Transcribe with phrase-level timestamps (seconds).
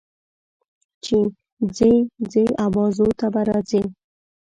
[1.03, 1.17] چې
[1.75, 1.93] ځې،
[2.31, 3.81] ځې ابازوی ته به راځې.